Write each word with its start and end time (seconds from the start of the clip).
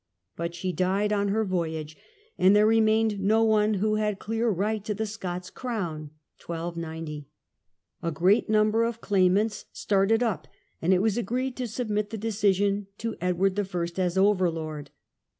But 0.35 0.55
she 0.55 0.73
died 0.73 1.13
on 1.13 1.27
her 1.27 1.45
voyage, 1.45 1.95
and 2.35 2.55
there 2.55 2.65
remained 2.65 3.19
no 3.19 3.43
one 3.43 3.75
who 3.75 3.97
had 3.97 4.17
clear 4.17 4.47
The 4.49 4.49
Scots 4.49 4.57
right 4.57 4.83
to 4.85 4.93
the 4.95 5.05
Scots 5.05 5.49
crown 5.51 6.09
(1290). 6.43 7.27
A 8.01 8.11
great 8.11 8.37
Succession. 8.45 8.51
number 8.53 8.83
of 8.83 8.99
claimants 8.99 9.65
started 9.71 10.23
up, 10.23 10.47
and 10.81 10.91
it 10.91 11.03
was 11.03 11.19
agreed 11.19 11.55
to 11.57 11.67
submit 11.67 12.09
the 12.09 12.17
decision 12.17 12.87
to 12.97 13.15
Edward 13.21 13.59
I. 13.59 14.01
as 14.01 14.17
overlord. 14.17 14.89